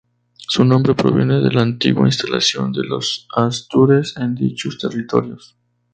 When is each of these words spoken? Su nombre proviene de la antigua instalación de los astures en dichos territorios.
Su 0.35 0.65
nombre 0.65 0.95
proviene 0.95 1.41
de 1.41 1.51
la 1.51 1.61
antigua 1.61 2.07
instalación 2.07 2.71
de 2.73 2.83
los 2.83 3.27
astures 3.35 4.15
en 4.17 4.33
dichos 4.33 4.79
territorios. 4.79 5.55